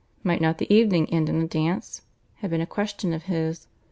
Might 0.23 0.41
not 0.41 0.57
the 0.57 0.73
evening 0.73 1.07
end 1.13 1.29
in 1.29 1.39
a 1.43 1.47
dance? 1.47 2.01
had 2.37 2.49
been 2.49 2.59
a 2.59 2.65
question 2.65 3.13
of 3.13 3.25
his. 3.25 3.67